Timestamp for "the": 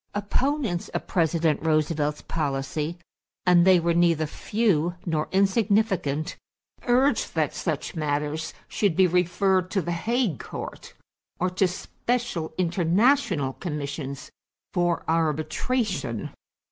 9.79-9.91